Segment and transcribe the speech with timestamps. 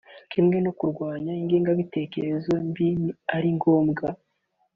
[0.31, 2.89] kimwe no kurwanya ingengabitekerezo mbi
[3.35, 4.07] ari ngombwa